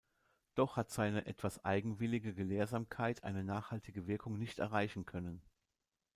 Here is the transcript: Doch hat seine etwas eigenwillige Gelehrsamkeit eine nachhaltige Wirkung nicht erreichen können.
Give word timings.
Doch 0.55 0.77
hat 0.77 0.89
seine 0.89 1.27
etwas 1.27 1.63
eigenwillige 1.63 2.33
Gelehrsamkeit 2.33 3.23
eine 3.23 3.43
nachhaltige 3.43 4.07
Wirkung 4.07 4.39
nicht 4.39 4.57
erreichen 4.57 5.05
können. 5.05 5.43